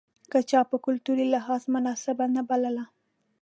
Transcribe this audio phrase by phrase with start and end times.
[0.31, 2.83] که چا په کلتوري لحاظ مناسبه نه بلله.